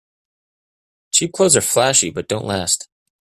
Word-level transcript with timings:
Cheap 1.11 1.31
clothes 1.31 1.55
are 1.55 1.61
flashy 1.61 2.09
but 2.09 2.27
don't 2.27 2.45
last. 2.47 2.89